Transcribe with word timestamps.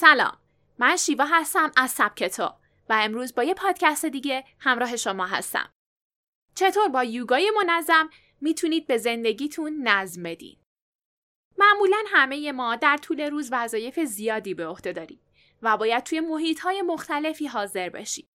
سلام. 0.00 0.38
من 0.78 0.96
شیوا 0.96 1.24
هستم 1.24 1.72
از 1.76 1.90
سبکتو 1.90 2.54
و 2.88 2.92
امروز 2.92 3.34
با 3.34 3.44
یه 3.44 3.54
پادکست 3.54 4.06
دیگه 4.06 4.44
همراه 4.58 4.96
شما 4.96 5.26
هستم. 5.26 5.70
چطور 6.54 6.88
با 6.88 7.04
یوگای 7.04 7.52
منظم 7.56 8.10
می‌تونید 8.40 8.86
به 8.86 8.98
زندگیتون 8.98 9.88
نظم 9.88 10.22
بدین؟ 10.22 10.56
معمولا 11.58 11.96
همه 12.06 12.52
ما 12.52 12.76
در 12.76 12.96
طول 12.96 13.20
روز 13.20 13.48
وظایف 13.52 14.00
زیادی 14.00 14.54
به 14.54 14.66
عهده 14.66 14.92
داریم 14.92 15.20
و 15.62 15.76
باید 15.76 16.02
توی 16.02 16.20
محیط 16.20 16.60
های 16.60 16.82
مختلفی 16.82 17.46
حاضر 17.46 17.88
بشیم. 17.88 18.26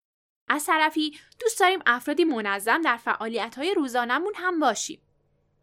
از 0.49 0.65
طرفی 0.65 1.19
دوست 1.39 1.59
داریم 1.59 1.79
افرادی 1.85 2.23
منظم 2.23 2.81
در 2.81 2.97
فعالیت 2.97 3.55
های 3.57 3.73
روزانمون 3.73 4.33
هم 4.35 4.59
باشیم. 4.59 5.01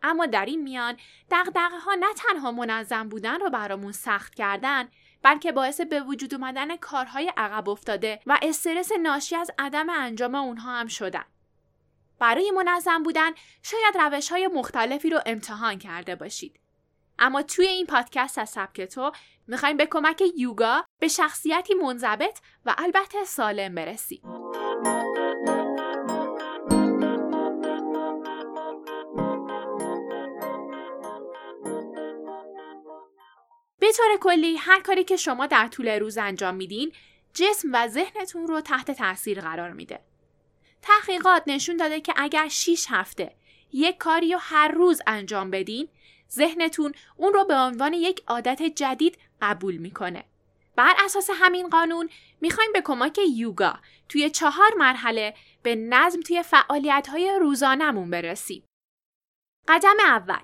اما 0.02 0.26
در 0.26 0.44
این 0.44 0.62
میان 0.62 0.96
دقدقه 1.30 1.78
ها 1.78 1.94
نه 1.94 2.14
تنها 2.16 2.52
منظم 2.52 3.08
بودن 3.08 3.40
رو 3.40 3.50
برامون 3.50 3.92
سخت 3.92 4.34
کردن 4.34 4.88
بلکه 5.22 5.52
باعث 5.52 5.80
به 5.80 6.00
وجود 6.00 6.34
اومدن 6.34 6.76
کارهای 6.76 7.32
عقب 7.36 7.68
افتاده 7.68 8.20
و 8.26 8.38
استرس 8.42 8.92
ناشی 9.02 9.36
از 9.36 9.50
عدم 9.58 9.90
انجام 9.90 10.34
اونها 10.34 10.72
هم 10.72 10.86
شدن. 10.86 11.24
برای 12.18 12.50
منظم 12.50 13.02
بودن 13.02 13.30
شاید 13.62 13.96
روش 14.00 14.32
های 14.32 14.46
مختلفی 14.46 15.10
رو 15.10 15.20
امتحان 15.26 15.78
کرده 15.78 16.14
باشید. 16.14 16.60
اما 17.18 17.42
توی 17.42 17.66
این 17.66 17.86
پادکست 17.86 18.38
از 18.38 18.50
سبک 18.50 18.80
تو 18.80 19.12
می‌خوایم 19.46 19.76
به 19.76 19.86
کمک 19.86 20.22
یوگا 20.36 20.84
به 20.98 21.08
شخصیتی 21.08 21.74
منضبط 21.74 22.38
و 22.66 22.74
البته 22.78 23.24
سالم 23.24 23.74
برسیم. 23.74 24.39
به 33.90 33.96
طور 33.96 34.16
کلی 34.20 34.56
هر 34.56 34.80
کاری 34.80 35.04
که 35.04 35.16
شما 35.16 35.46
در 35.46 35.68
طول 35.68 35.88
روز 35.88 36.18
انجام 36.18 36.54
میدین 36.54 36.92
جسم 37.34 37.68
و 37.72 37.88
ذهنتون 37.88 38.46
رو 38.46 38.60
تحت 38.60 38.90
تاثیر 38.90 39.40
قرار 39.40 39.72
میده. 39.72 40.00
تحقیقات 40.82 41.42
نشون 41.46 41.76
داده 41.76 42.00
که 42.00 42.14
اگر 42.16 42.48
6 42.48 42.86
هفته 42.88 43.34
یک 43.72 43.98
کاری 43.98 44.32
رو 44.32 44.38
هر 44.42 44.68
روز 44.68 45.02
انجام 45.06 45.50
بدین 45.50 45.88
ذهنتون 46.32 46.92
اون 47.16 47.32
رو 47.32 47.44
به 47.44 47.54
عنوان 47.54 47.92
یک 47.92 48.22
عادت 48.26 48.62
جدید 48.62 49.18
قبول 49.42 49.76
می‌کنه. 49.76 50.24
بر 50.76 50.94
اساس 51.04 51.30
همین 51.34 51.68
قانون 51.68 52.08
می‌خوایم 52.40 52.72
به 52.72 52.80
کمک 52.80 53.18
یوگا 53.36 53.78
توی 54.08 54.30
چهار 54.30 54.74
مرحله 54.78 55.34
به 55.62 55.74
نظم 55.74 56.20
توی 56.20 56.42
فعالیت 56.42 57.08
های 57.10 57.38
روزانمون 57.40 58.10
برسیم. 58.10 58.64
قدم 59.68 59.96
اول 60.00 60.42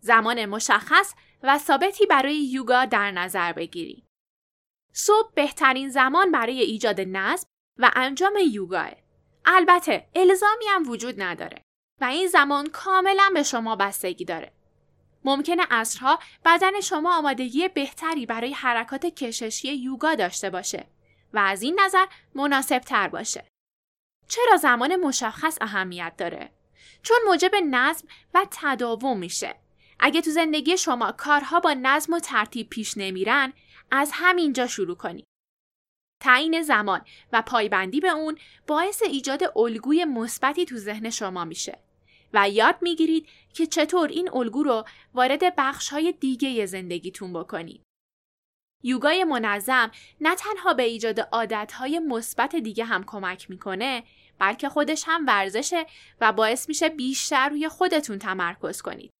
زمان 0.00 0.46
مشخص 0.46 1.14
و 1.42 1.58
ثابتی 1.58 2.06
برای 2.06 2.36
یوگا 2.36 2.84
در 2.84 3.10
نظر 3.10 3.52
بگیرید. 3.52 4.06
صبح 4.92 5.30
بهترین 5.34 5.88
زمان 5.88 6.32
برای 6.32 6.60
ایجاد 6.60 7.00
نظم 7.00 7.48
و 7.78 7.90
انجام 7.96 8.34
یوگاه. 8.50 8.90
البته 9.44 10.08
الزامی 10.14 10.64
هم 10.68 10.90
وجود 10.90 11.22
نداره 11.22 11.62
و 12.00 12.04
این 12.04 12.26
زمان 12.26 12.66
کاملا 12.66 13.30
به 13.34 13.42
شما 13.42 13.76
بستگی 13.76 14.24
داره. 14.24 14.52
ممکنه 15.24 15.66
اصرها 15.70 16.18
بدن 16.44 16.80
شما 16.80 17.18
آمادگی 17.18 17.68
بهتری 17.68 18.26
برای 18.26 18.52
حرکات 18.52 19.06
کششی 19.06 19.74
یوگا 19.74 20.14
داشته 20.14 20.50
باشه 20.50 20.86
و 21.32 21.38
از 21.38 21.62
این 21.62 21.80
نظر 21.80 22.06
مناسب 22.34 22.78
تر 22.78 23.08
باشه. 23.08 23.44
چرا 24.28 24.56
زمان 24.56 24.96
مشخص 24.96 25.58
اهمیت 25.60 26.14
داره؟ 26.18 26.50
چون 27.02 27.16
موجب 27.26 27.54
نظم 27.54 28.08
و 28.34 28.46
تداوم 28.50 29.18
میشه 29.18 29.54
اگه 30.00 30.20
تو 30.20 30.30
زندگی 30.30 30.76
شما 30.76 31.12
کارها 31.12 31.60
با 31.60 31.74
نظم 31.82 32.12
و 32.12 32.20
ترتیب 32.20 32.68
پیش 32.68 32.96
نمیرن 32.96 33.52
از 33.90 34.10
همینجا 34.14 34.66
شروع 34.66 34.96
کنید. 34.96 35.24
تعیین 36.22 36.62
زمان 36.62 37.04
و 37.32 37.42
پایبندی 37.42 38.00
به 38.00 38.08
اون 38.08 38.38
باعث 38.66 39.02
ایجاد 39.02 39.58
الگوی 39.58 40.04
مثبتی 40.04 40.64
تو 40.64 40.76
ذهن 40.76 41.10
شما 41.10 41.44
میشه 41.44 41.78
و 42.32 42.50
یاد 42.50 42.78
می‌گیرید 42.82 43.28
که 43.54 43.66
چطور 43.66 44.08
این 44.08 44.30
الگو 44.34 44.62
رو 44.62 44.84
وارد 45.14 45.56
بخش 45.56 45.88
های 45.88 46.12
دیگه 46.12 46.66
زندگیتون 46.66 47.32
بکنید. 47.32 47.82
یوگای 48.84 49.24
منظم 49.24 49.90
نه 50.20 50.34
تنها 50.34 50.74
به 50.74 50.82
ایجاد 50.82 51.20
عادتهای 51.20 51.98
مثبت 51.98 52.56
دیگه 52.56 52.84
هم 52.84 53.04
کمک 53.04 53.50
می‌کنه 53.50 54.04
بلکه 54.38 54.68
خودش 54.68 55.04
هم 55.06 55.26
ورزشه 55.26 55.86
و 56.20 56.32
باعث 56.32 56.68
میشه 56.68 56.88
بیشتر 56.88 57.48
روی 57.48 57.68
خودتون 57.68 58.18
تمرکز 58.18 58.82
کنید. 58.82 59.10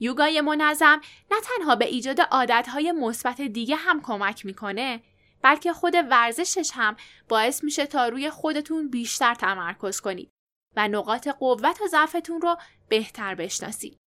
یوگای 0.00 0.40
منظم 0.40 1.00
نه 1.30 1.36
تنها 1.40 1.76
به 1.76 1.84
ایجاد 1.84 2.20
عادتهای 2.20 2.92
مثبت 2.92 3.40
دیگه 3.40 3.76
هم 3.76 4.02
کمک 4.02 4.46
می‌کنه 4.46 5.02
بلکه 5.42 5.72
خود 5.72 5.94
ورزشش 6.10 6.70
هم 6.74 6.96
باعث 7.28 7.64
میشه 7.64 7.86
تا 7.86 8.08
روی 8.08 8.30
خودتون 8.30 8.90
بیشتر 8.90 9.34
تمرکز 9.34 10.00
کنید 10.00 10.30
و 10.76 10.88
نقاط 10.88 11.28
قوت 11.28 11.80
و 11.82 11.86
ضعفتون 11.86 12.40
رو 12.40 12.56
بهتر 12.88 13.34
بشناسید. 13.34 13.98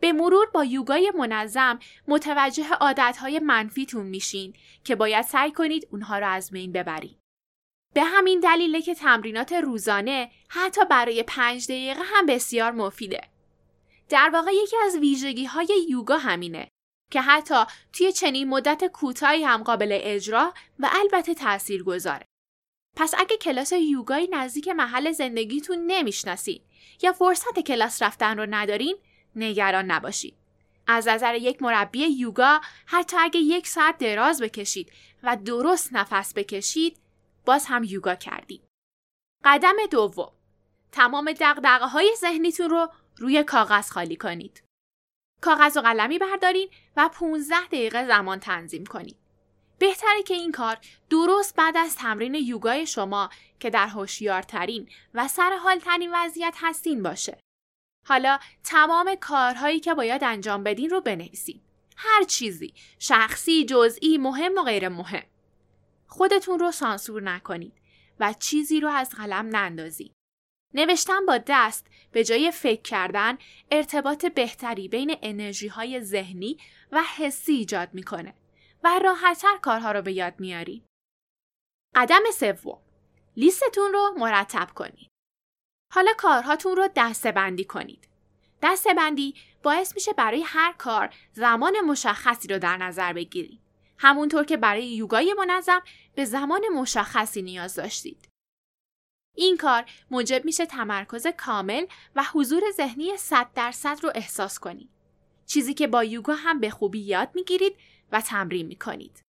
به 0.00 0.12
مرور 0.12 0.46
با 0.54 0.64
یوگای 0.64 1.12
منظم 1.18 1.78
متوجه 2.08 2.72
عادتهای 2.72 3.38
منفیتون 3.38 4.06
میشین 4.06 4.54
که 4.84 4.96
باید 4.96 5.24
سعی 5.24 5.52
کنید 5.52 5.88
اونها 5.90 6.18
رو 6.18 6.28
از 6.28 6.50
بین 6.50 6.72
ببرید. 6.72 7.18
به 7.94 8.04
همین 8.04 8.40
دلیله 8.40 8.82
که 8.82 8.94
تمرینات 8.94 9.52
روزانه 9.52 10.30
حتی 10.48 10.84
برای 10.84 11.22
پنج 11.22 11.64
دقیقه 11.64 12.02
هم 12.04 12.26
بسیار 12.26 12.72
مفیده. 12.72 13.20
در 14.10 14.30
واقع 14.32 14.50
یکی 14.54 14.76
از 14.76 14.96
ویژگی 14.96 15.44
های 15.44 15.86
یوگا 15.88 16.18
همینه 16.18 16.68
که 17.10 17.20
حتی 17.20 17.64
توی 17.92 18.12
چنین 18.12 18.48
مدت 18.48 18.84
کوتاهی 18.84 19.44
هم 19.44 19.62
قابل 19.62 19.98
اجرا 20.02 20.54
و 20.78 20.90
البته 20.92 21.34
تأثیر 21.34 21.82
گذاره. 21.82 22.24
پس 22.96 23.14
اگه 23.18 23.36
کلاس 23.36 23.72
یوگای 23.72 24.28
نزدیک 24.32 24.68
محل 24.68 25.12
زندگیتون 25.12 25.78
نمی‌شناسید 25.86 26.62
یا 27.02 27.12
فرصت 27.12 27.58
کلاس 27.58 28.02
رفتن 28.02 28.38
رو 28.38 28.46
ندارین 28.50 28.96
نگران 29.36 29.84
نباشید. 29.84 30.34
از 30.86 31.08
نظر 31.08 31.34
یک 31.34 31.62
مربی 31.62 31.98
یوگا 31.98 32.60
حتی 32.86 33.16
اگه 33.16 33.40
یک 33.40 33.66
ساعت 33.66 33.98
دراز 33.98 34.42
بکشید 34.42 34.92
و 35.22 35.36
درست 35.36 35.92
نفس 35.92 36.34
بکشید 36.34 36.96
باز 37.44 37.66
هم 37.66 37.84
یوگا 37.84 38.14
کردید. 38.14 38.62
قدم 39.44 39.76
دوم 39.90 40.32
تمام 40.92 41.32
دقدقه 41.32 41.86
های 41.86 42.14
ذهنیتون 42.18 42.70
رو 42.70 42.88
روی 43.20 43.42
کاغذ 43.42 43.90
خالی 43.90 44.16
کنید. 44.16 44.62
کاغذ 45.40 45.76
و 45.76 45.80
قلمی 45.80 46.18
بردارین 46.18 46.68
و 46.96 47.10
15 47.14 47.66
دقیقه 47.66 48.06
زمان 48.06 48.40
تنظیم 48.40 48.86
کنید. 48.86 49.16
بهتره 49.78 50.22
که 50.22 50.34
این 50.34 50.52
کار 50.52 50.78
درست 51.10 51.56
بعد 51.56 51.76
از 51.76 51.96
تمرین 51.96 52.34
یوگای 52.34 52.86
شما 52.86 53.30
که 53.60 53.70
در 53.70 53.86
هوشیارترین 53.86 54.88
و 55.14 55.28
سر 55.28 55.78
ترین 55.84 56.10
وضعیت 56.14 56.54
هستین 56.56 57.02
باشه. 57.02 57.38
حالا 58.06 58.38
تمام 58.64 59.14
کارهایی 59.14 59.80
که 59.80 59.94
باید 59.94 60.24
انجام 60.24 60.62
بدین 60.62 60.90
رو 60.90 61.00
بنویسید. 61.00 61.62
هر 61.96 62.24
چیزی، 62.24 62.74
شخصی، 62.98 63.64
جزئی، 63.64 64.18
مهم 64.18 64.58
و 64.58 64.62
غیر 64.62 64.88
مهم. 64.88 65.22
خودتون 66.06 66.58
رو 66.58 66.72
سانسور 66.72 67.22
نکنید 67.22 67.72
و 68.20 68.34
چیزی 68.38 68.80
رو 68.80 68.88
از 68.88 69.10
قلم 69.10 69.56
نندازید. 69.56 70.12
نوشتن 70.74 71.26
با 71.26 71.38
دست 71.46 71.86
به 72.12 72.24
جای 72.24 72.50
فکر 72.50 72.82
کردن 72.82 73.38
ارتباط 73.70 74.26
بهتری 74.26 74.88
بین 74.88 75.16
انرژی 75.22 75.68
های 75.68 76.00
ذهنی 76.00 76.58
و 76.92 77.02
حسی 77.16 77.52
ایجاد 77.52 77.88
می‌کنه 77.94 78.34
و 78.84 79.00
راحتتر 79.04 79.56
کارها 79.62 79.92
رو 79.92 80.02
به 80.02 80.12
یاد 80.12 80.34
میاری. 80.40 80.84
قدم 81.94 82.22
سوم 82.34 82.78
لیستتون 83.36 83.92
رو 83.92 84.14
مرتب 84.16 84.68
کنید. 84.74 85.10
حالا 85.92 86.12
کارهاتون 86.18 86.76
رو 86.76 86.88
دسته 86.96 87.32
بندی 87.32 87.64
کنید. 87.64 88.08
دسته 88.62 88.94
بندی 88.94 89.34
باعث 89.62 89.94
میشه 89.94 90.12
برای 90.12 90.42
هر 90.42 90.72
کار 90.72 91.14
زمان 91.32 91.80
مشخصی 91.80 92.48
رو 92.48 92.58
در 92.58 92.76
نظر 92.76 93.12
بگیرید. 93.12 93.60
همونطور 93.98 94.44
که 94.44 94.56
برای 94.56 94.86
یوگای 94.86 95.34
منظم 95.38 95.82
به 96.14 96.24
زمان 96.24 96.60
مشخصی 96.74 97.42
نیاز 97.42 97.74
داشتید. 97.74 98.29
این 99.36 99.56
کار 99.56 99.84
موجب 100.10 100.44
میشه 100.44 100.66
تمرکز 100.66 101.26
کامل 101.26 101.86
و 102.16 102.24
حضور 102.32 102.62
ذهنی 102.70 103.16
100 103.16 103.52
درصد 103.54 103.98
رو 104.02 104.12
احساس 104.14 104.58
کنید. 104.58 104.90
چیزی 105.46 105.74
که 105.74 105.86
با 105.86 106.04
یوگا 106.04 106.34
هم 106.34 106.60
به 106.60 106.70
خوبی 106.70 107.00
یاد 107.00 107.30
می‌گیرید 107.34 107.76
و 108.12 108.20
تمرین 108.20 108.66
می‌کنید. 108.66 109.22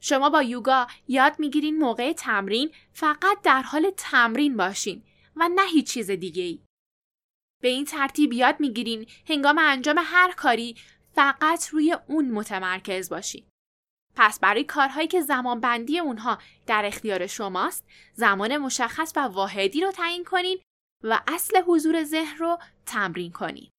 شما 0.00 0.30
با 0.30 0.42
یوگا 0.42 0.86
یاد 1.08 1.38
می‌گیرین 1.38 1.78
موقع 1.78 2.12
تمرین 2.12 2.70
فقط 2.92 3.42
در 3.42 3.62
حال 3.62 3.90
تمرین 3.96 4.56
باشین 4.56 5.02
و 5.36 5.48
نه 5.54 5.66
هیچ 5.66 5.90
چیز 5.90 6.10
دیگه 6.10 6.42
ای. 6.42 6.60
به 7.62 7.68
این 7.68 7.84
ترتیب 7.84 8.32
یاد 8.32 8.60
می‌گیرین 8.60 9.06
هنگام 9.28 9.58
انجام 9.58 9.96
هر 9.98 10.32
کاری 10.32 10.76
فقط 11.12 11.68
روی 11.68 11.96
اون 12.08 12.30
متمرکز 12.30 13.08
باشین. 13.08 13.44
پس 14.18 14.40
برای 14.40 14.64
کارهایی 14.64 15.08
که 15.08 15.20
زمان 15.20 15.60
بندی 15.60 15.98
اونها 15.98 16.38
در 16.66 16.82
اختیار 16.84 17.26
شماست 17.26 17.84
زمان 18.14 18.56
مشخص 18.56 19.12
و 19.16 19.20
واحدی 19.20 19.80
رو 19.80 19.92
تعیین 19.92 20.24
کنین 20.24 20.58
و 21.04 21.20
اصل 21.26 21.62
حضور 21.66 22.04
ذهن 22.04 22.38
رو 22.38 22.58
تمرین 22.86 23.32
کنین. 23.32 23.70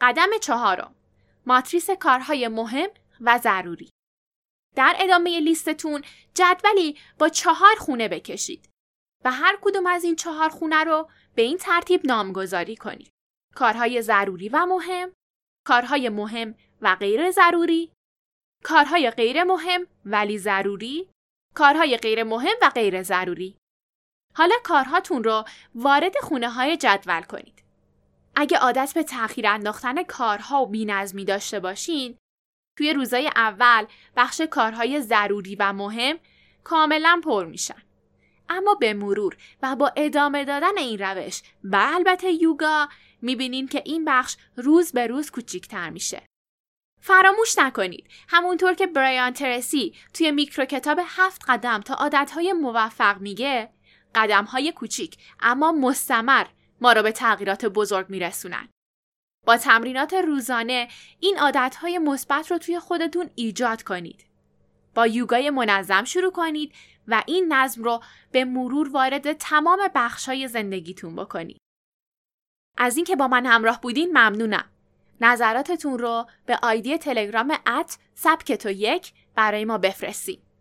قدم 0.00 0.38
چهارم 0.40 0.94
ماتریس 1.46 1.90
کارهای 1.90 2.48
مهم 2.48 2.88
و 3.20 3.38
ضروری 3.38 3.90
در 4.76 4.96
ادامه 4.98 5.40
لیستتون 5.40 6.04
جدولی 6.34 6.98
با 7.18 7.28
چهار 7.28 7.76
خونه 7.78 8.08
بکشید 8.08 8.68
و 9.24 9.32
هر 9.32 9.58
کدوم 9.62 9.86
از 9.86 10.04
این 10.04 10.16
چهار 10.16 10.48
خونه 10.48 10.84
رو 10.84 11.10
به 11.34 11.42
این 11.42 11.56
ترتیب 11.56 12.06
نامگذاری 12.06 12.76
کنید. 12.76 13.10
کارهای 13.54 14.02
ضروری 14.02 14.48
و 14.48 14.66
مهم، 14.66 15.12
کارهای 15.66 16.08
مهم 16.08 16.54
و 16.80 16.94
غیر 16.94 17.30
ضروری، 17.30 17.92
کارهای 18.62 19.10
غیر 19.10 19.44
مهم 19.44 19.86
ولی 20.04 20.38
ضروری، 20.38 21.08
کارهای 21.54 21.96
غیر 21.96 22.22
مهم 22.22 22.56
و 22.62 22.70
غیر 22.70 23.02
ضروری. 23.02 23.56
حالا 24.34 24.54
کارهاتون 24.64 25.24
رو 25.24 25.44
وارد 25.74 26.16
خونه 26.22 26.50
های 26.50 26.76
جدول 26.76 27.22
کنید. 27.22 27.62
اگه 28.36 28.58
عادت 28.58 28.92
به 28.94 29.02
تأخیر 29.02 29.46
انداختن 29.46 30.02
کارها 30.02 30.62
و 30.62 30.66
بینظمی 30.66 31.24
داشته 31.24 31.60
باشین، 31.60 32.18
توی 32.78 32.92
روزای 32.92 33.30
اول 33.36 33.86
بخش 34.16 34.40
کارهای 34.40 35.00
ضروری 35.00 35.56
و 35.56 35.72
مهم 35.72 36.18
کاملا 36.64 37.20
پر 37.24 37.44
میشن. 37.46 37.82
اما 38.48 38.74
به 38.74 38.94
مرور 38.94 39.36
و 39.62 39.76
با 39.76 39.92
ادامه 39.96 40.44
دادن 40.44 40.78
این 40.78 40.98
روش 40.98 41.42
و 41.64 41.88
البته 41.94 42.32
یوگا 42.32 42.88
می‌بینین 43.22 43.68
که 43.68 43.82
این 43.84 44.04
بخش 44.04 44.36
روز 44.56 44.92
به 44.92 45.06
روز 45.06 45.30
کوچیکتر 45.30 45.90
میشه. 45.90 46.22
فراموش 47.04 47.58
نکنید 47.58 48.06
همونطور 48.28 48.74
که 48.74 48.86
برایان 48.86 49.32
ترسی 49.32 49.94
توی 50.14 50.30
میکرو 50.30 50.64
کتاب 50.64 50.98
هفت 51.06 51.42
قدم 51.48 51.80
تا 51.80 51.94
عادتهای 51.94 52.52
موفق 52.52 53.20
میگه 53.20 53.68
قدمهای 54.14 54.72
کوچیک 54.72 55.16
اما 55.40 55.72
مستمر 55.72 56.46
ما 56.80 56.92
را 56.92 57.02
به 57.02 57.12
تغییرات 57.12 57.66
بزرگ 57.66 58.06
میرسونن. 58.08 58.68
با 59.46 59.56
تمرینات 59.56 60.14
روزانه 60.14 60.88
این 61.20 61.38
عادتهای 61.38 61.98
مثبت 61.98 62.50
رو 62.50 62.58
توی 62.58 62.78
خودتون 62.78 63.30
ایجاد 63.34 63.82
کنید. 63.82 64.26
با 64.94 65.06
یوگای 65.06 65.50
منظم 65.50 66.04
شروع 66.04 66.32
کنید 66.32 66.72
و 67.08 67.22
این 67.26 67.52
نظم 67.52 67.84
رو 67.84 68.02
به 68.32 68.44
مرور 68.44 68.88
وارد 68.88 69.32
تمام 69.32 69.78
بخشای 69.94 70.48
زندگیتون 70.48 71.16
بکنید. 71.16 71.58
از 72.78 72.96
اینکه 72.96 73.16
با 73.16 73.28
من 73.28 73.46
همراه 73.46 73.80
بودین 73.80 74.18
ممنونم. 74.18 74.71
نظراتتون 75.22 75.98
رو 75.98 76.26
به 76.46 76.58
آیدی 76.62 76.98
تلگرام 76.98 77.58
ات 77.66 77.96
سبکتو 78.14 78.70
یک 78.70 79.12
برای 79.34 79.64
ما 79.64 79.78
بفرستید. 79.78 80.42